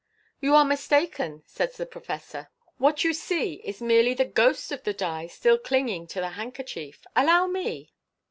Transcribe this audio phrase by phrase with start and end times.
[0.39, 4.93] "You are mistaken," says the professor;" what you see is merely the ghost of the
[4.93, 7.05] die still clinging to the handkerchief.
[7.15, 7.93] Allow me